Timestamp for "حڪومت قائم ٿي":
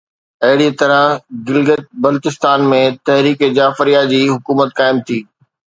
4.35-5.23